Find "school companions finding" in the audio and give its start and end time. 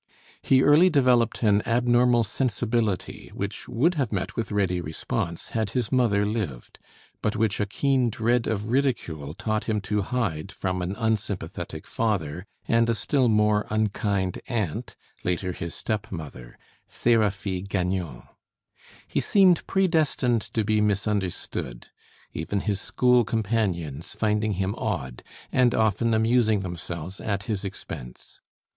22.81-24.53